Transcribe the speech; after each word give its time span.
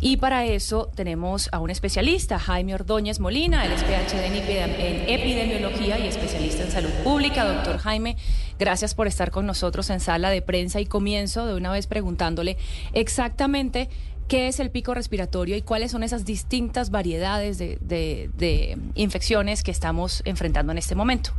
Y 0.00 0.16
para 0.16 0.44
eso 0.44 0.90
tenemos 0.94 1.48
a 1.52 1.58
un 1.58 1.70
especialista, 1.70 2.38
Jaime 2.38 2.74
Ordóñez 2.74 3.20
Molina, 3.20 3.64
el 3.64 3.72
PhD 3.72 4.24
en 4.24 5.08
epidemiología 5.08 5.98
y 5.98 6.06
especialista 6.08 6.64
en 6.64 6.70
salud 6.70 6.90
pública. 7.04 7.44
Doctor 7.44 7.78
Jaime, 7.78 8.16
gracias 8.58 8.94
por 8.94 9.06
estar 9.06 9.30
con 9.30 9.46
nosotros 9.46 9.90
en 9.90 10.00
sala 10.00 10.30
de 10.30 10.42
prensa 10.42 10.80
y 10.80 10.86
comienzo 10.86 11.46
de 11.46 11.54
una 11.54 11.70
vez 11.70 11.86
preguntándole 11.86 12.56
exactamente 12.92 13.88
qué 14.28 14.48
es 14.48 14.60
el 14.60 14.70
pico 14.70 14.94
respiratorio 14.94 15.56
y 15.56 15.62
cuáles 15.62 15.90
son 15.90 16.02
esas 16.02 16.24
distintas 16.24 16.90
variedades 16.90 17.58
de, 17.58 17.78
de 17.80 18.78
infecciones 18.94 19.62
que 19.62 19.70
estamos 19.70 20.22
enfrentando 20.24 20.72
en 20.72 20.78
este 20.78 20.94
momento. 20.94 21.30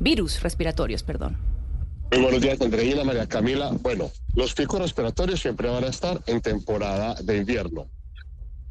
Virus 0.00 0.42
respiratorios, 0.42 1.02
perdón. 1.02 1.57
Muy 2.10 2.22
buenos 2.22 2.40
días, 2.40 2.58
Andreina, 2.60 3.04
María 3.04 3.26
Camila. 3.26 3.70
Bueno, 3.82 4.10
los 4.34 4.54
picos 4.54 4.80
respiratorios 4.80 5.40
siempre 5.40 5.68
van 5.68 5.84
a 5.84 5.88
estar 5.88 6.22
en 6.26 6.40
temporada 6.40 7.14
de 7.22 7.36
invierno. 7.36 7.86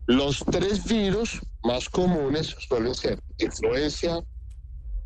Los 0.08 0.44
tres 0.50 0.84
virus 0.86 1.40
más 1.64 1.88
comunes 1.88 2.56
suelen 2.68 2.96
ser 2.96 3.20
influencia, 3.38 4.24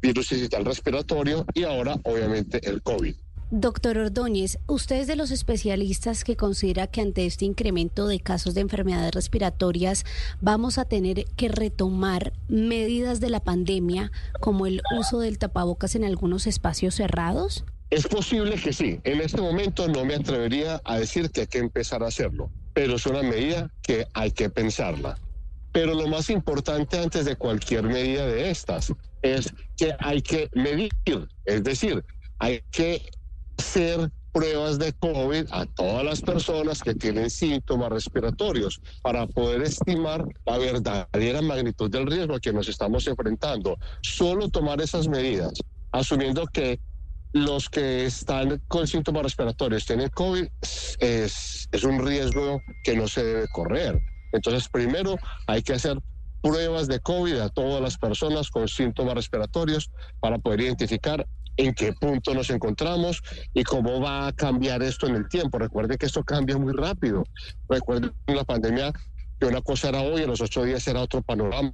virus 0.02 0.30
digital 0.30 0.64
respiratorio 0.64 1.46
y 1.54 1.64
ahora, 1.64 2.00
obviamente, 2.04 2.66
el 2.70 2.82
COVID. 2.82 3.16
Doctor 3.54 3.98
Ordóñez, 3.98 4.60
usted 4.66 5.02
es 5.02 5.08
de 5.08 5.18
los 5.18 5.30
especialistas 5.30 6.24
que 6.24 6.38
considera 6.38 6.88
que 6.88 7.02
ante 7.02 7.26
este 7.26 7.44
incremento 7.44 8.08
de 8.08 8.22
casos 8.22 8.54
de 8.54 8.62
enfermedades 8.62 9.14
respiratorias 9.14 10.06
vamos 10.40 10.78
a 10.78 10.86
tener 10.86 11.26
que 11.36 11.50
retomar 11.50 12.32
medidas 12.48 13.20
de 13.20 13.30
la 13.30 13.42
pandemia 13.42 14.10
como 14.40 14.68
el 14.68 14.82
uso 14.98 15.20
del 15.20 15.38
tapabocas 15.38 15.96
en 15.96 16.06
algunos 16.06 16.48
espacios 16.48 16.96
cerrados? 16.96 17.66
Es 17.92 18.08
posible 18.08 18.56
que 18.56 18.72
sí. 18.72 19.02
En 19.04 19.20
este 19.20 19.42
momento 19.42 19.86
no 19.90 20.06
me 20.06 20.16
atrevería 20.16 20.82
a 20.86 20.98
decir 20.98 21.30
que 21.30 21.42
hay 21.42 21.48
que 21.48 21.58
empezar 21.58 22.02
a 22.04 22.08
hacerlo, 22.08 22.50
pero 22.74 22.96
es 22.96 23.06
una 23.06 23.22
medida 23.22 23.70
que 23.82 24.08
hay 24.14 24.32
que 24.32 24.50
pensarla. 24.50 25.20
Pero 25.74 25.94
lo 25.94 26.08
más 26.08 26.30
importante 26.30 26.98
antes 26.98 27.26
de 27.26 27.36
cualquier 27.36 27.84
medida 27.84 28.26
de 28.26 28.50
estas 28.50 28.94
es 29.22 29.54
que 29.76 29.94
hay 30.00 30.22
que 30.22 30.50
medir, 30.54 30.90
es 31.44 31.64
decir, 31.66 32.02
hay 32.40 32.62
que 32.72 33.12
hacer 33.58 34.10
pruebas 34.32 34.80
de 34.80 34.94
COVID 34.94 35.48
a 35.52 35.66
todas 35.66 36.06
las 36.06 36.22
personas 36.22 36.82
que 36.82 36.96
tienen 36.96 37.30
síntomas 37.30 37.90
respiratorios 37.90 38.80
para 39.02 39.28
poder 39.28 39.64
estimar 39.64 40.24
la 40.46 40.58
verdadera 40.58 41.42
magnitud 41.42 41.92
del 41.92 42.08
riesgo 42.08 42.36
a 42.36 42.40
que 42.40 42.54
nos 42.54 42.70
estamos 42.70 43.06
enfrentando. 43.08 43.78
Solo 44.02 44.48
tomar 44.48 44.80
esas 44.80 45.10
medidas, 45.10 45.52
asumiendo 45.92 46.48
que 46.48 46.80
los 47.34 47.70
que 47.70 48.06
están 48.06 48.62
con 48.68 48.88
síntomas 48.88 49.24
respiratorios 49.24 49.86
tienen 49.86 50.10
COVID, 50.10 50.46
es, 51.00 51.70
es 51.72 51.84
un 51.84 52.06
riesgo 52.06 52.62
que 52.84 52.96
no 52.96 53.08
se 53.08 53.24
debe 53.24 53.48
correr. 53.50 54.00
Entonces, 54.34 54.68
primero 54.70 55.18
hay 55.48 55.62
que 55.62 55.74
hacer 55.74 55.98
pruebas 56.42 56.88
de 56.88 57.00
COVID 57.00 57.38
a 57.38 57.50
todas 57.50 57.82
las 57.82 57.98
personas 57.98 58.50
con 58.50 58.68
síntomas 58.68 59.16
respiratorios 59.16 59.92
para 60.20 60.40
poder 60.40 60.62
identificar 60.62 61.28
en 61.58 61.74
qué 61.74 61.94
punto 61.94 62.34
nos 62.34 62.50
encontramos 62.50 63.22
y 63.54 63.64
cómo 63.64 64.00
va 64.02 64.28
a 64.28 64.34
cambiar 64.34 64.82
esto 64.82 65.08
en 65.08 65.16
el 65.16 65.30
tiempo. 65.30 65.60
Recuerde 65.60 65.98
que 65.98 66.08
esto 66.08 66.24
cambia 66.24 66.58
muy 66.58 66.74
rápido. 66.74 67.24
Recuerde 67.70 68.12
la 68.28 68.44
pandemia 68.44 68.92
que 69.40 69.46
una 69.48 69.62
cosa 69.62 69.90
era 69.90 70.02
hoy, 70.02 70.22
en 70.22 70.30
los 70.30 70.42
ocho 70.42 70.64
días 70.64 70.88
era 70.88 71.02
otro 71.02 71.22
panorama 71.22 71.74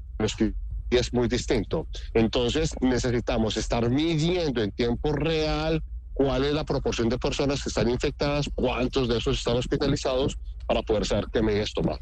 y 0.89 0.97
es 0.97 1.13
muy 1.13 1.27
distinto. 1.27 1.87
Entonces 2.13 2.71
necesitamos 2.81 3.57
estar 3.57 3.89
midiendo 3.89 4.61
en 4.61 4.71
tiempo 4.71 5.11
real 5.13 5.83
cuál 6.13 6.45
es 6.45 6.53
la 6.53 6.65
proporción 6.65 7.09
de 7.09 7.19
personas 7.19 7.61
que 7.61 7.69
están 7.69 7.89
infectadas, 7.89 8.49
cuántos 8.55 9.07
de 9.07 9.17
esos 9.17 9.37
están 9.37 9.57
hospitalizados 9.57 10.37
para 10.65 10.81
poder 10.81 11.05
saber 11.05 11.27
qué 11.31 11.41
medidas 11.41 11.73
tomar. 11.73 11.99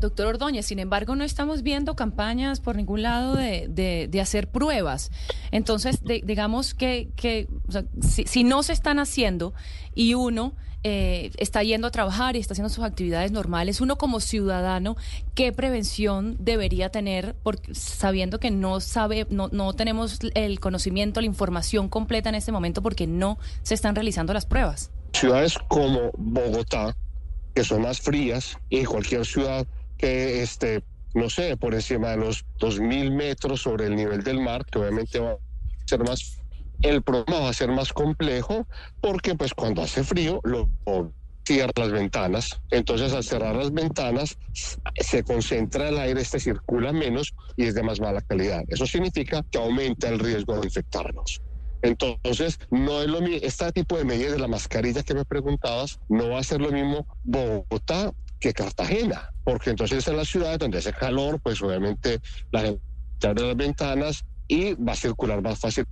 Doctor 0.00 0.26
Ordóñez, 0.26 0.66
sin 0.66 0.78
embargo, 0.78 1.16
no 1.16 1.24
estamos 1.24 1.62
viendo 1.62 1.96
campañas 1.96 2.60
por 2.60 2.76
ningún 2.76 3.02
lado 3.02 3.36
de, 3.36 3.68
de, 3.68 4.20
hacer 4.20 4.48
pruebas. 4.48 5.10
Entonces, 5.50 6.00
digamos 6.02 6.74
que, 6.74 7.08
que 7.16 7.48
si, 8.00 8.24
si, 8.24 8.44
no 8.44 8.62
se 8.62 8.72
están 8.72 8.98
haciendo 8.98 9.54
y 9.94 10.14
uno 10.14 10.54
eh, 10.86 11.30
está 11.38 11.62
yendo 11.62 11.86
a 11.86 11.90
trabajar 11.90 12.36
y 12.36 12.40
está 12.40 12.52
haciendo 12.52 12.68
sus 12.68 12.84
actividades 12.84 13.32
normales, 13.32 13.80
uno 13.80 13.96
como 13.96 14.20
ciudadano, 14.20 14.96
¿qué 15.34 15.50
prevención 15.50 16.36
debería 16.38 16.90
tener 16.90 17.34
porque, 17.42 17.74
sabiendo 17.74 18.38
que 18.38 18.50
no 18.50 18.80
sabe, 18.80 19.26
no, 19.30 19.48
no 19.50 19.72
tenemos 19.72 20.18
el 20.34 20.60
conocimiento, 20.60 21.22
la 21.22 21.26
información 21.26 21.88
completa 21.88 22.28
en 22.28 22.34
este 22.34 22.52
momento 22.52 22.82
porque 22.82 23.06
no 23.06 23.38
se 23.62 23.72
están 23.72 23.94
realizando 23.94 24.34
las 24.34 24.44
pruebas? 24.44 24.90
Ciudades 25.14 25.58
como 25.68 26.10
Bogotá, 26.18 26.94
que 27.54 27.64
son 27.64 27.80
más 27.80 27.98
frías, 27.98 28.58
y 28.68 28.84
cualquier 28.84 29.24
ciudad 29.24 29.66
esté, 30.04 30.82
no 31.14 31.30
sé, 31.30 31.56
por 31.56 31.74
encima 31.74 32.10
de 32.10 32.18
los 32.18 32.44
2.000 32.58 33.10
metros 33.10 33.62
sobre 33.62 33.86
el 33.86 33.96
nivel 33.96 34.22
del 34.22 34.40
mar, 34.40 34.64
que 34.64 34.78
obviamente 34.78 35.18
va 35.18 35.32
a 35.32 35.38
ser 35.86 36.00
más 36.00 36.38
el 36.82 37.02
problema 37.02 37.40
va 37.40 37.48
a 37.48 37.54
ser 37.54 37.70
más 37.70 37.92
complejo 37.92 38.66
porque 39.00 39.34
pues 39.34 39.54
cuando 39.54 39.82
hace 39.82 40.04
frío 40.04 40.40
lo 40.42 40.68
cierra 41.46 41.72
las 41.76 41.92
ventanas. 41.92 42.60
Entonces 42.70 43.12
al 43.12 43.24
cerrar 43.24 43.56
las 43.56 43.72
ventanas 43.72 44.36
se 44.52 45.22
concentra 45.22 45.88
el 45.88 45.98
aire, 45.98 46.20
este 46.20 46.40
circula 46.40 46.92
menos 46.92 47.34
y 47.56 47.64
es 47.64 47.74
de 47.74 47.82
más 47.82 48.00
mala 48.00 48.20
calidad. 48.22 48.62
Eso 48.68 48.86
significa 48.86 49.42
que 49.50 49.58
aumenta 49.58 50.08
el 50.08 50.18
riesgo 50.18 50.58
de 50.58 50.66
infectarnos. 50.66 51.40
Entonces, 51.82 52.58
no 52.70 53.02
es 53.02 53.08
lo 53.08 53.20
mismo, 53.20 53.40
este 53.42 53.70
tipo 53.72 53.98
de 53.98 54.06
medidas 54.06 54.32
de 54.32 54.38
la 54.38 54.48
mascarilla 54.48 55.02
que 55.02 55.12
me 55.12 55.26
preguntabas, 55.26 55.98
no 56.08 56.30
va 56.30 56.38
a 56.38 56.42
ser 56.42 56.62
lo 56.62 56.72
mismo 56.72 57.06
Bogotá 57.24 58.10
que 58.44 58.52
Cartagena, 58.52 59.30
porque 59.42 59.70
entonces 59.70 60.06
en 60.06 60.18
la 60.18 60.24
ciudad 60.26 60.58
donde 60.58 60.76
hace 60.76 60.92
calor, 60.92 61.40
pues 61.40 61.62
obviamente 61.62 62.20
la 62.52 62.60
gente 62.60 62.82
abre 63.26 63.46
las 63.46 63.56
ventanas 63.56 64.24
y 64.46 64.74
va 64.74 64.92
a 64.92 64.96
circular 64.96 65.40
más 65.40 65.58
fácil 65.58 65.86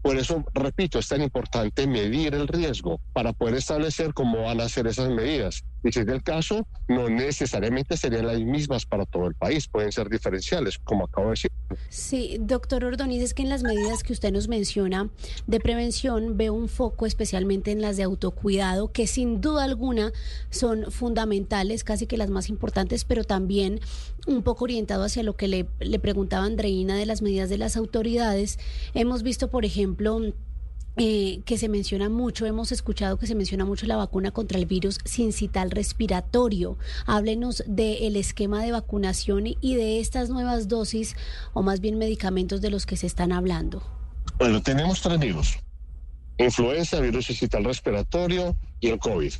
por 0.00 0.16
eso, 0.16 0.42
repito, 0.54 0.98
es 0.98 1.08
tan 1.08 1.20
importante 1.20 1.86
medir 1.86 2.34
el 2.34 2.48
riesgo 2.48 3.00
para 3.12 3.34
poder 3.34 3.56
establecer 3.56 4.14
cómo 4.14 4.44
van 4.44 4.62
a 4.62 4.68
ser 4.68 4.86
esas 4.86 5.10
medidas. 5.10 5.62
Y 5.84 5.92
si 5.92 6.00
es 6.00 6.08
el 6.08 6.22
caso, 6.22 6.66
no 6.88 7.08
necesariamente 7.08 7.96
serían 7.96 8.26
las 8.26 8.40
mismas 8.40 8.86
para 8.86 9.04
todo 9.04 9.26
el 9.26 9.34
país, 9.34 9.66
pueden 9.66 9.92
ser 9.92 10.08
diferenciales, 10.08 10.78
como 10.78 11.04
acabo 11.04 11.28
de 11.28 11.32
decir. 11.32 11.50
Sí, 11.88 12.36
doctor 12.40 12.84
Ordóñez, 12.84 13.22
es 13.22 13.34
que 13.34 13.42
en 13.42 13.48
las 13.48 13.62
medidas 13.62 14.02
que 14.02 14.12
usted 14.12 14.32
nos 14.32 14.48
menciona 14.48 15.10
de 15.46 15.60
prevención 15.60 16.36
veo 16.36 16.54
un 16.54 16.68
foco 16.68 17.06
especialmente 17.06 17.72
en 17.72 17.80
las 17.80 17.96
de 17.96 18.04
autocuidado, 18.04 18.92
que 18.92 19.06
sin 19.06 19.40
duda 19.40 19.64
alguna 19.64 20.12
son 20.50 20.90
fundamentales, 20.90 21.84
casi 21.84 22.06
que 22.06 22.16
las 22.16 22.30
más 22.30 22.48
importantes, 22.48 23.04
pero 23.04 23.24
también 23.24 23.80
un 24.26 24.42
poco 24.42 24.64
orientado 24.64 25.04
hacia 25.04 25.22
lo 25.22 25.36
que 25.36 25.48
le, 25.48 25.66
le 25.80 25.98
preguntaba 25.98 26.44
Andreina 26.44 26.96
de 26.96 27.06
las 27.06 27.22
medidas 27.22 27.48
de 27.48 27.58
las 27.58 27.76
autoridades. 27.76 28.58
Hemos 28.94 29.22
visto, 29.22 29.48
por 29.48 29.64
ejemplo, 29.64 30.20
eh, 30.96 31.40
que 31.46 31.56
se 31.56 31.68
menciona 31.68 32.10
mucho, 32.10 32.44
hemos 32.44 32.70
escuchado 32.70 33.16
que 33.18 33.26
se 33.26 33.34
menciona 33.34 33.64
mucho 33.64 33.86
la 33.86 33.96
vacuna 33.96 34.30
contra 34.30 34.58
el 34.58 34.66
virus 34.66 34.98
sincital 35.04 35.70
respiratorio. 35.70 36.76
Háblenos 37.06 37.64
del 37.66 38.16
esquema 38.16 38.62
de 38.62 38.72
vacunación 38.72 39.44
y 39.46 39.74
de 39.76 40.00
estas 40.00 40.28
nuevas 40.28 40.68
dosis 40.68 41.16
o 41.54 41.62
más 41.62 41.80
bien 41.80 41.98
medicamentos 41.98 42.60
de 42.60 42.70
los 42.70 42.84
que 42.84 42.96
se 42.96 43.06
están 43.06 43.32
hablando. 43.32 43.82
Bueno, 44.38 44.62
tenemos 44.62 45.00
tres 45.00 45.18
virus. 45.18 45.58
Influenza, 46.38 47.00
virus 47.00 47.26
sincital 47.26 47.64
respiratorio 47.64 48.56
y 48.80 48.88
el 48.88 48.98
COVID. 48.98 49.32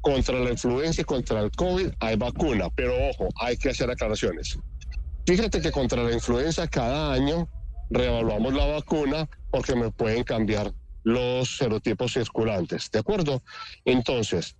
Contra 0.00 0.38
la 0.38 0.50
influenza 0.50 1.02
y 1.02 1.04
contra 1.04 1.40
el 1.40 1.50
COVID 1.50 1.88
hay 2.00 2.16
vacuna, 2.16 2.68
pero 2.74 2.92
ojo, 3.10 3.28
hay 3.40 3.56
que 3.56 3.70
hacer 3.70 3.90
aclaraciones. 3.90 4.58
Fíjate 5.26 5.60
que 5.60 5.70
contra 5.70 6.02
la 6.02 6.12
influenza 6.12 6.66
cada 6.68 7.12
año 7.12 7.48
reevaluamos 7.90 8.54
la 8.54 8.66
vacuna 8.66 9.28
porque 9.50 9.74
me 9.74 9.90
pueden 9.90 10.24
cambiar 10.24 10.72
los 11.04 11.58
serotipos 11.58 12.14
circulantes, 12.14 12.90
¿de 12.90 12.98
acuerdo? 12.98 13.42
Entonces, 13.84 14.56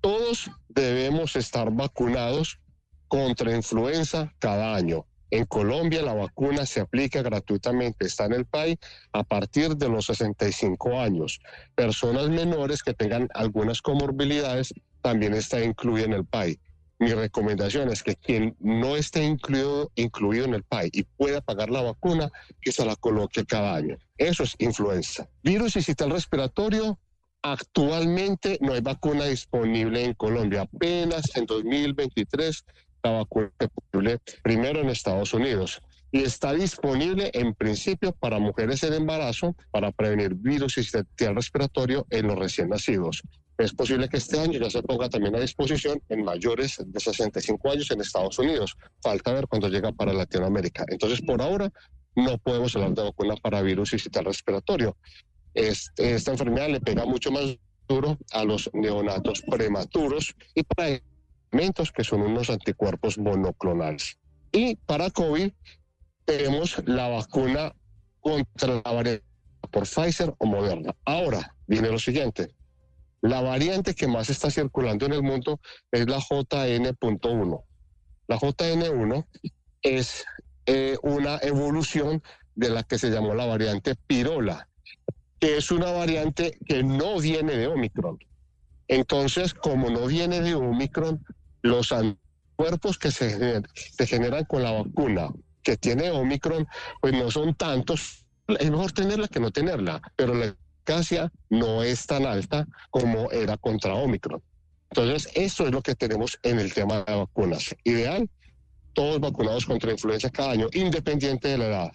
todos 0.00 0.50
debemos 0.68 1.36
estar 1.36 1.70
vacunados 1.70 2.58
contra 3.06 3.54
influenza 3.54 4.34
cada 4.38 4.74
año. 4.74 5.06
En 5.30 5.46
Colombia 5.46 6.02
la 6.02 6.14
vacuna 6.14 6.66
se 6.66 6.80
aplica 6.80 7.22
gratuitamente, 7.22 8.06
está 8.06 8.26
en 8.26 8.32
el 8.34 8.44
país 8.44 8.76
a 9.12 9.22
partir 9.22 9.76
de 9.76 9.88
los 9.88 10.06
65 10.06 11.00
años. 11.00 11.40
Personas 11.74 12.28
menores 12.28 12.82
que 12.82 12.92
tengan 12.92 13.28
algunas 13.32 13.80
comorbilidades 13.80 14.74
también 15.00 15.34
está 15.34 15.62
incluida 15.64 16.04
en 16.04 16.12
el 16.14 16.26
país 16.26 16.58
mi 17.02 17.12
recomendación 17.12 17.90
es 17.90 18.02
que 18.02 18.14
quien 18.14 18.54
no 18.60 18.96
esté 18.96 19.24
incluido, 19.24 19.90
incluido 19.96 20.44
en 20.44 20.54
el 20.54 20.62
PAI 20.62 20.88
y 20.92 21.02
pueda 21.02 21.40
pagar 21.40 21.68
la 21.68 21.82
vacuna, 21.82 22.30
que 22.60 22.70
se 22.70 22.84
la 22.84 22.94
coloque 22.94 23.44
cada 23.44 23.74
año. 23.74 23.98
Eso 24.16 24.44
es 24.44 24.54
influenza. 24.58 25.28
Virus 25.42 25.72
sistema 25.72 26.14
respiratorio, 26.14 27.00
actualmente 27.42 28.56
no 28.60 28.72
hay 28.72 28.80
vacuna 28.80 29.24
disponible 29.24 30.04
en 30.04 30.14
Colombia. 30.14 30.62
Apenas 30.62 31.24
en 31.34 31.46
2023 31.46 32.64
la 33.02 33.10
vacuna 33.10 33.50
disponible 33.58 34.20
primero 34.42 34.80
en 34.80 34.88
Estados 34.88 35.34
Unidos. 35.34 35.82
Y 36.12 36.22
está 36.22 36.52
disponible 36.52 37.30
en 37.32 37.54
principio 37.54 38.12
para 38.12 38.38
mujeres 38.38 38.82
en 38.82 38.92
embarazo 38.92 39.56
para 39.70 39.90
prevenir 39.90 40.34
virus 40.34 40.76
y 40.76 40.84
sistema 40.84 41.34
respiratorio 41.34 42.06
en 42.10 42.26
los 42.26 42.38
recién 42.38 42.68
nacidos. 42.68 43.22
Es 43.56 43.72
posible 43.72 44.08
que 44.08 44.18
este 44.18 44.38
año 44.38 44.58
ya 44.58 44.68
se 44.68 44.82
ponga 44.82 45.08
también 45.08 45.34
a 45.36 45.40
disposición 45.40 46.02
en 46.10 46.22
mayores 46.22 46.76
de 46.84 47.00
65 47.00 47.70
años 47.70 47.90
en 47.90 48.00
Estados 48.00 48.38
Unidos. 48.38 48.76
Falta 49.00 49.32
ver 49.32 49.46
cuándo 49.46 49.68
llega 49.68 49.92
para 49.92 50.12
Latinoamérica. 50.12 50.84
Entonces, 50.88 51.22
por 51.22 51.40
ahora, 51.40 51.70
no 52.14 52.36
podemos 52.38 52.74
hablar 52.76 52.92
de 52.92 53.02
vacuna 53.04 53.34
para 53.36 53.62
virus 53.62 53.94
y 53.94 53.98
sistema 53.98 54.28
respiratorio. 54.28 54.96
Este, 55.54 56.14
esta 56.14 56.32
enfermedad 56.32 56.68
le 56.68 56.80
pega 56.80 57.06
mucho 57.06 57.30
más 57.30 57.56
duro 57.88 58.18
a 58.32 58.44
los 58.44 58.70
neonatos 58.74 59.42
prematuros 59.42 60.34
y 60.54 60.62
para 60.62 61.00
alimentos 61.50 61.92
que 61.92 62.04
son 62.04 62.22
unos 62.22 62.50
anticuerpos 62.50 63.18
monoclonales. 63.18 64.18
Y 64.50 64.76
para 64.76 65.10
COVID 65.10 65.50
tenemos 66.24 66.82
la 66.86 67.08
vacuna 67.08 67.74
contra 68.20 68.80
la 68.84 68.92
variante 68.92 69.24
por 69.70 69.84
Pfizer 69.84 70.34
o 70.38 70.46
Moderna. 70.46 70.94
Ahora 71.04 71.54
viene 71.66 71.90
lo 71.90 71.98
siguiente. 71.98 72.54
La 73.20 73.40
variante 73.40 73.94
que 73.94 74.08
más 74.08 74.30
está 74.30 74.50
circulando 74.50 75.06
en 75.06 75.12
el 75.12 75.22
mundo 75.22 75.60
es 75.90 76.08
la 76.08 76.18
JN.1. 76.18 77.64
La 78.28 78.38
JN1 78.38 79.26
es 79.82 80.24
eh, 80.66 80.96
una 81.02 81.38
evolución 81.42 82.22
de 82.54 82.70
la 82.70 82.82
que 82.82 82.98
se 82.98 83.10
llamó 83.10 83.34
la 83.34 83.46
variante 83.46 83.94
Pirola, 83.94 84.68
que 85.38 85.56
es 85.56 85.70
una 85.70 85.90
variante 85.90 86.58
que 86.66 86.82
no 86.82 87.20
viene 87.20 87.56
de 87.56 87.66
Omicron. 87.68 88.18
Entonces, 88.88 89.54
como 89.54 89.88
no 89.88 90.06
viene 90.06 90.40
de 90.40 90.54
Omicron, 90.54 91.24
los 91.62 91.92
anticuerpos 91.92 92.98
que 92.98 93.10
se, 93.10 93.62
se 93.96 94.06
generan 94.06 94.44
con 94.44 94.62
la 94.62 94.72
vacuna 94.72 95.30
que 95.62 95.76
tiene 95.76 96.10
Omicron, 96.10 96.66
pues 97.00 97.12
no 97.12 97.30
son 97.30 97.54
tantos. 97.54 98.24
Es 98.46 98.70
mejor 98.70 98.92
tenerla 98.92 99.28
que 99.28 99.40
no 99.40 99.50
tenerla, 99.50 100.00
pero 100.16 100.34
la 100.34 100.46
eficacia 100.46 101.32
no 101.48 101.82
es 101.82 102.06
tan 102.06 102.26
alta 102.26 102.66
como 102.90 103.30
era 103.30 103.56
contra 103.56 103.94
Omicron. 103.94 104.42
Entonces, 104.90 105.30
eso 105.34 105.66
es 105.66 105.72
lo 105.72 105.82
que 105.82 105.94
tenemos 105.94 106.38
en 106.42 106.58
el 106.58 106.74
tema 106.74 107.02
de 107.04 107.14
vacunas. 107.14 107.74
Ideal, 107.84 108.28
todos 108.92 109.20
vacunados 109.20 109.64
contra 109.64 109.92
influenza 109.92 110.28
cada 110.30 110.52
año, 110.52 110.68
independiente 110.72 111.48
de 111.48 111.58
la 111.58 111.66
edad. 111.66 111.92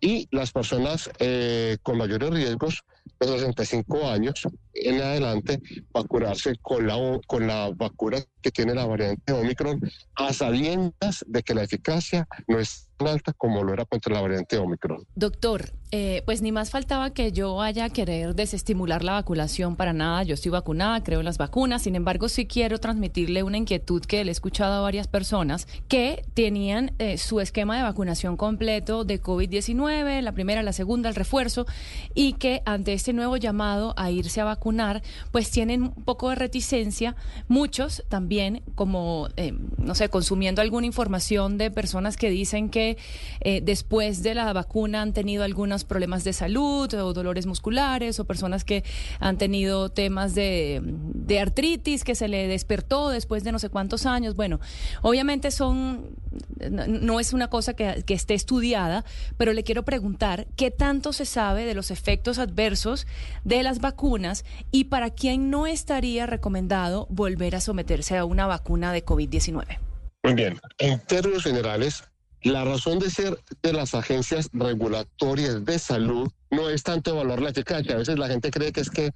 Y 0.00 0.28
las 0.30 0.52
personas 0.52 1.10
eh, 1.18 1.76
con 1.82 1.98
mayores 1.98 2.30
riesgos, 2.30 2.84
de 3.18 3.26
65 3.26 4.08
años 4.08 4.46
en 4.74 5.00
adelante, 5.00 5.60
vacunarse 5.92 6.56
con 6.62 6.86
la, 6.86 6.96
con 7.26 7.46
la 7.46 7.70
vacuna 7.74 8.18
que 8.40 8.50
tiene 8.50 8.74
la 8.74 8.86
variante 8.86 9.32
Omicron, 9.32 9.80
a 10.14 10.32
sabiendas 10.32 11.24
de 11.26 11.42
que 11.42 11.54
la 11.54 11.64
eficacia 11.64 12.26
no 12.46 12.58
es 12.58 12.88
alta 12.98 13.32
como 13.32 13.62
lo 13.62 13.72
era 13.72 13.84
contra 13.84 14.14
la 14.14 14.20
variante 14.20 14.58
Omicron. 14.58 15.04
Doctor, 15.14 15.72
eh, 15.90 16.22
pues 16.26 16.42
ni 16.42 16.52
más 16.52 16.70
faltaba 16.70 17.10
que 17.10 17.32
yo 17.32 17.54
vaya 17.54 17.84
a 17.84 17.90
querer 17.90 18.34
desestimular 18.34 19.04
la 19.04 19.12
vacunación 19.12 19.76
para 19.76 19.92
nada. 19.92 20.22
Yo 20.24 20.34
estoy 20.34 20.50
vacunada, 20.50 21.02
creo 21.02 21.20
en 21.20 21.24
las 21.24 21.38
vacunas. 21.38 21.82
Sin 21.82 21.94
embargo, 21.94 22.28
sí 22.28 22.46
quiero 22.46 22.78
transmitirle 22.78 23.42
una 23.42 23.56
inquietud 23.56 24.02
que 24.02 24.24
le 24.24 24.30
he 24.30 24.32
escuchado 24.32 24.74
a 24.74 24.80
varias 24.80 25.06
personas 25.06 25.68
que 25.86 26.24
tenían 26.34 26.92
eh, 26.98 27.18
su 27.18 27.40
esquema 27.40 27.76
de 27.76 27.82
vacunación 27.84 28.36
completo 28.36 29.04
de 29.04 29.22
COVID-19, 29.22 30.20
la 30.20 30.32
primera, 30.32 30.62
la 30.62 30.72
segunda, 30.72 31.08
el 31.08 31.14
refuerzo, 31.14 31.66
y 32.14 32.34
que 32.34 32.62
ante 32.66 32.94
este 32.98 33.12
nuevo 33.12 33.36
llamado 33.36 33.94
a 33.96 34.10
irse 34.10 34.40
a 34.40 34.44
vacunar, 34.44 35.02
pues 35.32 35.50
tienen 35.50 35.82
un 35.84 36.04
poco 36.04 36.28
de 36.30 36.34
reticencia. 36.34 37.16
Muchos 37.48 38.04
también, 38.08 38.62
como, 38.74 39.28
eh, 39.36 39.54
no 39.78 39.94
sé, 39.94 40.08
consumiendo 40.08 40.60
alguna 40.60 40.86
información 40.86 41.58
de 41.58 41.70
personas 41.70 42.16
que 42.16 42.28
dicen 42.28 42.68
que 42.68 42.98
eh, 43.40 43.60
después 43.62 44.22
de 44.22 44.34
la 44.34 44.52
vacuna 44.52 45.00
han 45.00 45.12
tenido 45.12 45.44
algunos 45.44 45.84
problemas 45.84 46.24
de 46.24 46.32
salud 46.32 46.92
o 46.92 47.12
dolores 47.12 47.46
musculares 47.46 48.18
o 48.20 48.24
personas 48.24 48.64
que 48.64 48.84
han 49.20 49.38
tenido 49.38 49.90
temas 49.90 50.34
de, 50.34 50.82
artritis 51.40 52.02
que 52.02 52.16
se 52.16 52.26
le 52.26 52.48
despertó 52.48 53.10
después 53.10 53.44
de 53.44 53.52
no 53.52 53.58
sé 53.60 53.68
cuántos 53.68 54.06
años. 54.06 54.34
Bueno, 54.34 54.58
obviamente 55.02 55.50
son, 55.52 56.16
no, 56.70 57.20
es 57.20 57.32
una 57.32 57.48
cosa 57.48 57.74
que, 57.74 58.02
que 58.06 58.14
esté 58.14 58.34
estudiada, 58.34 59.04
pero 59.36 59.52
le 59.52 59.64
quiero 59.64 59.84
preguntar 59.84 60.46
qué 60.56 60.70
tanto 60.70 61.12
se 61.12 61.24
sabe 61.24 61.64
de 61.64 61.74
los 61.74 61.90
efectos 61.90 62.38
adversos 62.38 63.06
de 63.44 63.62
las 63.62 63.80
vacunas 63.80 64.44
y 64.70 64.84
para 64.84 65.10
quién 65.10 65.50
no 65.50 65.66
estaría 65.66 66.26
recomendado 66.26 67.06
volver 67.10 67.56
a 67.56 67.60
someterse 67.60 68.16
a 68.16 68.24
una 68.24 68.46
vacuna 68.46 68.92
de 68.92 69.04
COVID-19. 69.04 69.78
Muy 70.24 70.34
bien, 70.34 70.58
en 70.78 70.98
términos 71.00 71.44
generales, 71.44 72.04
la 72.42 72.64
razón 72.64 72.98
de 72.98 73.10
ser 73.10 73.38
de 73.62 73.72
las 73.72 73.94
agencias 73.94 74.48
regulatorias 74.52 75.64
de 75.64 75.78
salud 75.78 76.30
no 76.50 76.68
es 76.70 76.82
tanto 76.82 77.10
evaluar 77.10 77.40
la 77.40 77.50
eficacia. 77.50 77.94
A 77.94 77.98
veces 77.98 78.18
la 78.18 78.28
gente 78.28 78.50
cree 78.50 78.72
que 78.72 78.80
es 78.80 78.90
que 78.90 79.12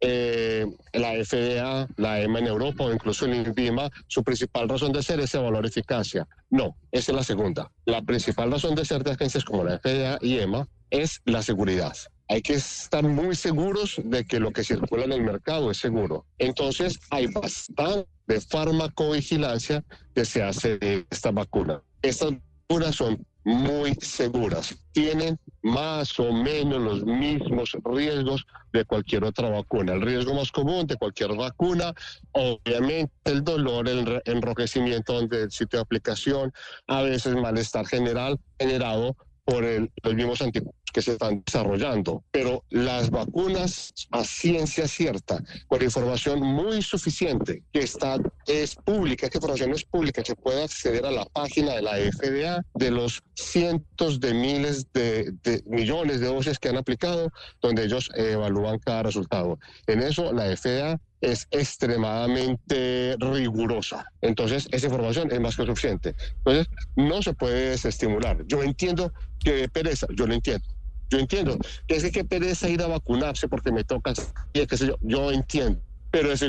eh, 0.00 0.66
la 0.92 1.12
FDA, 1.24 1.88
la 1.96 2.20
EMA 2.20 2.40
en 2.40 2.46
Europa 2.46 2.84
o 2.84 2.92
incluso 2.92 3.24
el 3.24 3.34
INVIMA, 3.34 3.90
su 4.06 4.22
principal 4.22 4.68
razón 4.68 4.92
de 4.92 5.02
ser 5.02 5.20
es 5.20 5.34
evaluar 5.34 5.64
eficacia. 5.66 6.26
No, 6.50 6.76
esa 6.92 7.12
es 7.12 7.16
la 7.16 7.24
segunda. 7.24 7.70
La 7.84 8.02
principal 8.02 8.50
razón 8.50 8.74
de 8.74 8.84
ser 8.84 9.02
de 9.04 9.12
agencias 9.12 9.44
como 9.44 9.64
la 9.64 9.78
FDA 9.78 10.18
y 10.20 10.38
EMA 10.38 10.68
es 10.90 11.20
la 11.24 11.42
seguridad. 11.42 11.96
Hay 12.28 12.42
que 12.42 12.54
estar 12.54 13.04
muy 13.04 13.36
seguros 13.36 14.00
de 14.04 14.24
que 14.24 14.40
lo 14.40 14.50
que 14.50 14.64
circula 14.64 15.04
en 15.04 15.12
el 15.12 15.22
mercado 15.22 15.70
es 15.70 15.78
seguro. 15.78 16.26
Entonces, 16.38 16.98
hay 17.10 17.28
bastante 17.28 18.08
de 18.26 18.40
farmacovigilancia 18.40 19.84
que 20.14 20.24
se 20.24 20.42
hace 20.42 20.78
de 20.78 21.06
esta 21.10 21.30
vacuna. 21.30 21.82
Estas 22.02 22.32
vacunas 22.68 22.96
son 22.96 23.24
muy 23.46 23.94
seguras. 24.00 24.74
Tienen 24.90 25.38
más 25.62 26.18
o 26.18 26.32
menos 26.32 26.82
los 26.82 27.04
mismos 27.04 27.76
riesgos 27.84 28.44
de 28.72 28.84
cualquier 28.84 29.22
otra 29.22 29.48
vacuna. 29.48 29.92
El 29.92 30.02
riesgo 30.02 30.34
más 30.34 30.50
común 30.50 30.88
de 30.88 30.96
cualquier 30.96 31.36
vacuna, 31.36 31.94
obviamente 32.32 33.12
el 33.24 33.44
dolor, 33.44 33.88
el 33.88 34.20
enrojecimiento 34.24 35.24
del 35.28 35.52
sitio 35.52 35.78
de 35.78 35.82
aplicación, 35.82 36.52
a 36.88 37.02
veces 37.02 37.36
malestar 37.36 37.86
general 37.86 38.40
generado 38.58 39.16
por 39.46 39.64
el, 39.64 39.90
los 40.02 40.14
mismos 40.14 40.42
anticuerpos 40.42 40.74
que 40.92 41.02
se 41.02 41.12
están 41.12 41.42
desarrollando. 41.46 42.24
Pero 42.32 42.64
las 42.68 43.10
vacunas 43.10 43.92
a 44.10 44.24
ciencia 44.24 44.88
cierta, 44.88 45.42
con 45.68 45.82
información 45.82 46.40
muy 46.40 46.82
suficiente, 46.82 47.62
que 47.72 47.80
está, 47.80 48.18
es 48.46 48.74
pública, 48.74 49.28
que 49.28 49.38
información 49.38 49.70
es 49.70 49.84
pública, 49.84 50.22
se 50.24 50.34
puede 50.34 50.64
acceder 50.64 51.06
a 51.06 51.12
la 51.12 51.24
página 51.26 51.74
de 51.74 51.82
la 51.82 51.92
FDA, 51.96 52.64
de 52.74 52.90
los 52.90 53.22
cientos 53.34 54.18
de 54.20 54.34
miles 54.34 54.92
de, 54.92 55.32
de 55.44 55.62
millones 55.66 56.20
de 56.20 56.26
dosis 56.26 56.58
que 56.58 56.68
han 56.68 56.76
aplicado, 56.76 57.30
donde 57.62 57.84
ellos 57.84 58.10
evalúan 58.14 58.78
cada 58.80 59.04
resultado. 59.04 59.58
En 59.86 60.02
eso 60.02 60.32
la 60.32 60.56
FDA 60.56 60.98
es 61.20 61.48
extremadamente 61.50 63.16
rigurosa. 63.18 64.04
Entonces, 64.20 64.68
esa 64.70 64.86
información 64.86 65.28
es 65.32 65.40
más 65.40 65.56
que 65.56 65.66
suficiente. 65.66 66.14
Entonces, 66.38 66.68
no 66.94 67.22
se 67.22 67.32
puede 67.32 67.70
desestimular. 67.70 68.44
Yo 68.46 68.62
entiendo 68.62 69.12
que 69.38 69.68
pereza, 69.68 70.06
yo 70.14 70.26
lo 70.26 70.34
entiendo. 70.34 70.66
Yo 71.08 71.18
entiendo 71.18 71.56
que 71.86 71.96
es 71.96 72.10
que 72.10 72.24
pereza 72.24 72.68
ir 72.68 72.82
a 72.82 72.88
vacunarse 72.88 73.48
porque 73.48 73.70
me 73.70 73.84
toca, 73.84 74.12
y 74.52 74.66
qué 74.66 74.76
sé 74.76 74.88
yo, 74.88 74.96
yo 75.02 75.30
entiendo, 75.30 75.80
pero 76.10 76.32
es 76.32 76.44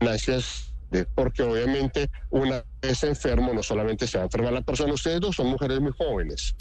gracias 0.00 0.72
porque 1.14 1.42
obviamente 1.42 2.10
una 2.30 2.64
vez 2.82 3.02
enfermo 3.04 3.52
no 3.54 3.62
solamente 3.62 4.06
se 4.06 4.18
va 4.18 4.24
a 4.24 4.26
enfermar 4.26 4.52
la 4.52 4.60
persona, 4.60 4.92
ustedes 4.92 5.20
dos 5.20 5.36
son 5.36 5.48
mujeres 5.48 5.80
muy 5.80 5.92
jóvenes. 5.92 6.54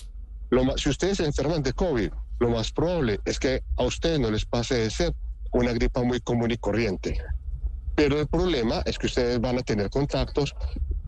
Lo 0.49 0.77
si 0.77 0.89
ustedes 0.89 1.17
se 1.17 1.25
enferman 1.25 1.63
de 1.63 1.73
COVID, 1.73 2.11
lo 2.39 2.49
más 2.49 2.71
probable 2.71 3.19
es 3.25 3.39
que 3.39 3.61
a 3.77 3.83
ustedes 3.83 4.19
no 4.19 4.31
les 4.31 4.45
pase 4.45 4.75
de 4.75 4.89
ser 4.89 5.13
una 5.51 5.73
gripa 5.73 6.03
muy 6.03 6.19
común 6.21 6.51
y 6.51 6.57
corriente. 6.57 7.21
Pero 8.01 8.19
el 8.19 8.25
problema 8.25 8.81
es 8.85 8.97
que 8.97 9.05
ustedes 9.05 9.39
van 9.39 9.59
a 9.59 9.61
tener 9.61 9.87
contactos 9.91 10.55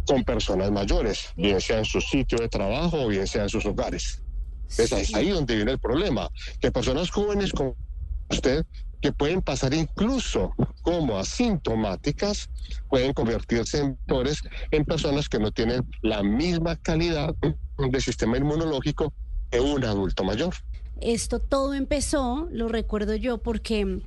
con 0.06 0.24
personas 0.24 0.70
mayores, 0.70 1.30
bien 1.36 1.60
sea 1.60 1.80
en 1.80 1.86
su 1.86 2.00
sitio 2.00 2.38
de 2.38 2.48
trabajo 2.48 3.02
o 3.02 3.08
bien 3.08 3.26
sea 3.26 3.42
en 3.42 3.50
sus 3.50 3.66
hogares. 3.66 4.22
Es 4.78 4.92
ahí 5.16 5.30
donde 5.30 5.56
viene 5.56 5.72
el 5.72 5.80
problema, 5.80 6.30
que 6.62 6.72
personas 6.72 7.10
jóvenes 7.10 7.52
como 7.52 7.76
usted, 8.30 8.64
que 9.02 9.12
pueden 9.12 9.42
pasar 9.42 9.74
incluso 9.74 10.54
como 10.84 11.18
asintomáticas, 11.18 12.48
pueden 12.90 13.12
convertirse 13.14 13.80
en, 13.80 13.98
en 14.70 14.86
personas 14.86 15.28
que 15.28 15.40
no 15.40 15.52
tienen 15.52 15.82
la 16.04 16.22
misma 16.22 16.76
calidad 16.76 17.34
de 17.80 18.02
sistema 18.02 18.38
inmunológico 18.38 19.12
que 19.50 19.60
un 19.60 19.84
adulto 19.84 20.24
mayor. 20.24 20.54
Esto 21.02 21.40
todo 21.40 21.74
empezó, 21.74 22.48
lo 22.52 22.68
recuerdo 22.68 23.16
yo, 23.16 23.40
porque 23.40 24.00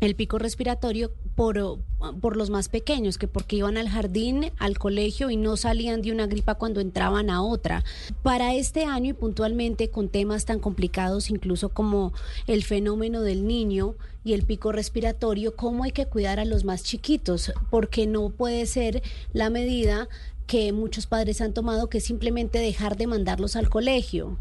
el 0.00 0.14
pico 0.14 0.38
respiratorio 0.38 1.12
por, 1.34 1.80
por 2.20 2.36
los 2.36 2.50
más 2.50 2.68
pequeños, 2.68 3.18
que 3.18 3.28
porque 3.28 3.56
iban 3.56 3.76
al 3.76 3.88
jardín, 3.88 4.52
al 4.58 4.78
colegio 4.78 5.30
y 5.30 5.36
no 5.36 5.56
salían 5.56 6.02
de 6.02 6.12
una 6.12 6.26
gripa 6.26 6.56
cuando 6.56 6.80
entraban 6.80 7.30
a 7.30 7.42
otra. 7.42 7.84
Para 8.22 8.54
este 8.54 8.84
año 8.84 9.10
y 9.10 9.14
puntualmente 9.14 9.90
con 9.90 10.08
temas 10.08 10.44
tan 10.44 10.58
complicados 10.58 11.30
incluso 11.30 11.70
como 11.70 12.12
el 12.46 12.62
fenómeno 12.64 13.22
del 13.22 13.46
niño 13.46 13.94
y 14.24 14.32
el 14.32 14.42
pico 14.42 14.72
respiratorio, 14.72 15.56
¿cómo 15.56 15.84
hay 15.84 15.92
que 15.92 16.06
cuidar 16.06 16.40
a 16.40 16.44
los 16.44 16.64
más 16.64 16.82
chiquitos? 16.82 17.52
Porque 17.70 18.06
no 18.06 18.30
puede 18.30 18.66
ser 18.66 19.02
la 19.32 19.50
medida 19.50 20.08
que 20.46 20.72
muchos 20.72 21.06
padres 21.06 21.40
han 21.40 21.54
tomado, 21.54 21.88
que 21.88 21.98
es 21.98 22.04
simplemente 22.04 22.58
dejar 22.58 22.96
de 22.96 23.06
mandarlos 23.06 23.56
al 23.56 23.68
colegio. 23.68 24.38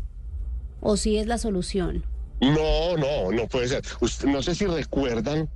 o 0.81 0.97
si 0.97 1.17
es 1.17 1.25
la 1.25 1.39
solución. 1.39 2.03
No, 2.41 2.97
no, 2.97 3.31
no 3.31 3.47
puede 3.47 3.67
ser. 3.67 3.83
no 4.27 4.43
sé 4.43 4.55
si 4.55 4.65
recuerdan 4.65 5.49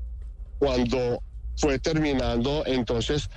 cuando 0.59 1.21
fue 1.57 1.79
terminando 1.79 2.63
entonces 2.65 3.29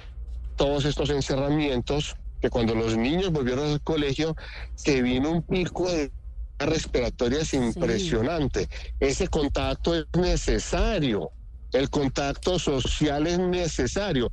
todos 0.56 0.84
estos 0.84 1.10
encerramientos, 1.10 2.16
que 2.40 2.50
cuando 2.50 2.74
los 2.74 2.96
niños 2.96 3.30
volvieron 3.30 3.70
al 3.70 3.80
colegio, 3.82 4.36
se 4.74 5.02
vino 5.02 5.30
un 5.30 5.42
pico 5.42 5.90
de 5.90 6.12
respiratorias 6.58 7.54
impresionante. 7.54 8.68
Ese 9.00 9.28
contacto 9.28 9.94
es 9.94 10.06
necesario. 10.16 11.30
El 11.72 11.88
contacto 11.88 12.58
social 12.58 13.26
es 13.26 13.38
necesario. 13.38 14.30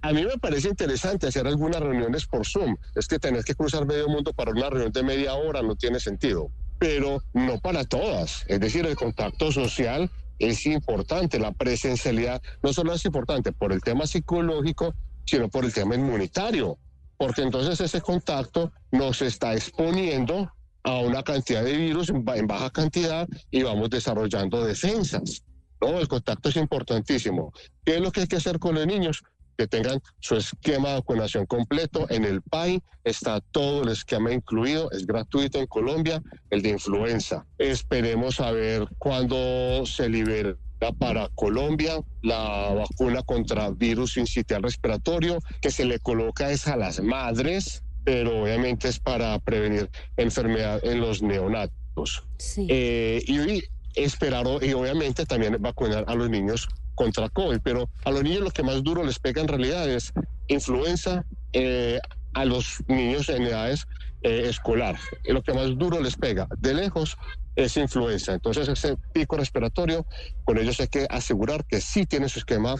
A, 0.00 0.12
mí 0.12 0.24
me 0.24 0.38
parece 0.38 0.68
interesante 0.68 1.26
hacer 1.26 1.46
algunas 1.46 1.80
reuniones 1.80 2.26
por 2.26 2.46
Zoom. 2.46 2.76
Es 2.94 3.06
que 3.06 3.18
tener 3.18 3.44
que 3.44 3.54
cruzar 3.54 3.84
medio 3.84 4.08
mundo 4.08 4.32
para 4.32 4.52
una 4.52 4.70
reunión 4.70 4.90
de 4.90 5.02
media 5.02 5.34
hora 5.34 5.60
no 5.60 5.76
tiene 5.76 6.00
sentido, 6.00 6.50
pero 6.82 7.22
no 7.32 7.60
para 7.60 7.84
todas. 7.84 8.44
Es 8.48 8.58
decir, 8.58 8.84
el 8.86 8.96
contacto 8.96 9.52
social 9.52 10.10
es 10.40 10.66
importante, 10.66 11.38
la 11.38 11.52
presencialidad 11.52 12.42
no 12.60 12.72
solo 12.72 12.92
es 12.92 13.04
importante 13.04 13.52
por 13.52 13.72
el 13.72 13.80
tema 13.80 14.04
psicológico, 14.04 14.92
sino 15.24 15.48
por 15.48 15.64
el 15.64 15.72
tema 15.72 15.94
inmunitario, 15.94 16.76
porque 17.16 17.42
entonces 17.42 17.80
ese 17.80 18.00
contacto 18.00 18.72
nos 18.90 19.22
está 19.22 19.54
exponiendo 19.54 20.50
a 20.82 20.98
una 20.98 21.22
cantidad 21.22 21.62
de 21.62 21.76
virus 21.76 22.08
en 22.08 22.24
baja 22.48 22.70
cantidad 22.70 23.28
y 23.52 23.62
vamos 23.62 23.88
desarrollando 23.88 24.64
defensas. 24.64 25.44
No, 25.80 26.00
el 26.00 26.08
contacto 26.08 26.48
es 26.48 26.56
importantísimo. 26.56 27.52
¿Qué 27.84 27.94
es 27.94 28.00
lo 28.00 28.10
que 28.10 28.22
hay 28.22 28.26
que 28.26 28.36
hacer 28.36 28.58
con 28.58 28.74
los 28.74 28.88
niños? 28.88 29.22
Que 29.56 29.66
tengan 29.66 30.00
su 30.20 30.36
esquema 30.36 30.88
de 30.90 30.94
vacunación 30.96 31.46
completo. 31.46 32.06
En 32.10 32.24
el 32.24 32.42
PAI 32.42 32.82
está 33.04 33.40
todo 33.40 33.82
el 33.82 33.90
esquema 33.90 34.32
incluido, 34.32 34.90
es 34.92 35.06
gratuito 35.06 35.58
en 35.58 35.66
Colombia, 35.66 36.22
el 36.50 36.62
de 36.62 36.70
influenza. 36.70 37.46
Esperemos 37.58 38.40
a 38.40 38.50
ver 38.52 38.86
cuándo 38.98 39.84
se 39.86 40.08
libera 40.08 40.56
para 40.90 41.28
Colombia 41.36 42.00
la 42.22 42.74
vacuna 42.74 43.22
contra 43.22 43.70
virus 43.70 44.16
incitial 44.16 44.62
respiratorio 44.62 45.38
que 45.60 45.70
se 45.70 45.84
le 45.84 46.00
coloca 46.00 46.50
es 46.50 46.66
a 46.66 46.76
las 46.76 47.00
madres, 47.00 47.84
pero 48.04 48.42
obviamente 48.42 48.88
es 48.88 48.98
para 48.98 49.38
prevenir 49.38 49.88
enfermedad 50.16 50.84
en 50.84 51.00
los 51.00 51.22
neonatos. 51.22 52.24
Sí. 52.38 52.66
Eh, 52.68 53.22
y 53.26 53.62
esperar 53.94 54.46
y 54.62 54.72
obviamente 54.72 55.26
también 55.26 55.56
vacunar 55.60 56.04
a 56.08 56.14
los 56.14 56.30
niños 56.30 56.68
contra 57.02 57.28
COVID, 57.28 57.58
pero 57.64 57.90
a 58.04 58.12
los 58.12 58.22
niños 58.22 58.42
lo 58.42 58.50
que 58.52 58.62
más 58.62 58.80
duro 58.84 59.02
les 59.02 59.18
pega 59.18 59.40
en 59.40 59.48
realidad 59.48 59.88
es 59.88 60.12
influenza, 60.46 61.24
eh, 61.52 61.98
a 62.32 62.44
los 62.44 62.76
niños 62.86 63.28
en 63.28 63.42
edades 63.42 63.86
eh, 64.22 64.44
escolar. 64.46 64.96
Lo 65.24 65.42
que 65.42 65.52
más 65.52 65.76
duro 65.76 66.00
les 66.00 66.14
pega 66.14 66.46
de 66.58 66.74
lejos 66.74 67.16
es 67.56 67.76
influenza. 67.76 68.34
Entonces 68.34 68.68
ese 68.68 68.96
pico 69.12 69.36
respiratorio, 69.36 70.06
con 70.44 70.58
ellos 70.58 70.78
hay 70.78 70.86
que 70.86 71.08
asegurar 71.10 71.64
que 71.64 71.80
sí 71.80 72.06
tiene 72.06 72.28
su 72.28 72.38
esquema 72.38 72.76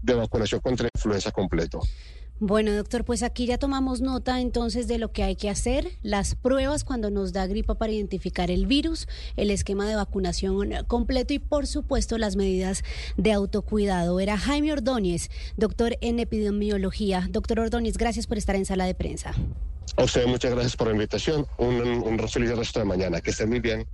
de 0.00 0.14
vacunación 0.14 0.62
contra 0.62 0.88
influenza 0.94 1.30
completo. 1.30 1.80
Bueno, 2.40 2.72
doctor, 2.72 3.04
pues 3.04 3.24
aquí 3.24 3.46
ya 3.46 3.58
tomamos 3.58 4.00
nota 4.00 4.40
entonces 4.40 4.86
de 4.86 4.98
lo 4.98 5.10
que 5.10 5.24
hay 5.24 5.34
que 5.34 5.50
hacer, 5.50 5.90
las 6.02 6.36
pruebas 6.36 6.84
cuando 6.84 7.10
nos 7.10 7.32
da 7.32 7.48
gripa 7.48 7.74
para 7.74 7.92
identificar 7.92 8.48
el 8.52 8.66
virus, 8.66 9.08
el 9.36 9.50
esquema 9.50 9.88
de 9.88 9.96
vacunación 9.96 10.70
completo 10.86 11.34
y 11.34 11.40
por 11.40 11.66
supuesto 11.66 12.16
las 12.16 12.36
medidas 12.36 12.84
de 13.16 13.32
autocuidado. 13.32 14.20
Era 14.20 14.38
Jaime 14.38 14.72
Ordóñez, 14.72 15.30
doctor 15.56 15.96
en 16.00 16.20
epidemiología. 16.20 17.26
Doctor 17.28 17.58
Ordóñez, 17.58 17.96
gracias 17.96 18.28
por 18.28 18.38
estar 18.38 18.54
en 18.54 18.66
sala 18.66 18.84
de 18.84 18.94
prensa. 18.94 19.34
A 19.96 20.04
usted 20.04 20.24
muchas 20.26 20.52
gracias 20.52 20.76
por 20.76 20.86
la 20.86 20.92
invitación. 20.92 21.44
Un, 21.56 21.80
un 21.80 22.28
feliz 22.28 22.56
resto 22.56 22.78
de 22.78 22.84
mañana. 22.84 23.20
Que 23.20 23.30
estén 23.30 23.48
muy 23.48 23.58
bien. 23.58 23.84